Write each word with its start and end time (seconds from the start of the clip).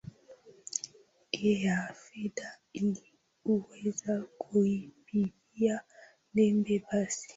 ea 1.33 1.93
fedha 1.95 2.57
ili 2.73 3.13
kuweza 3.43 4.21
kuipigia 4.37 5.81
debe 6.33 6.83
basi 6.91 7.29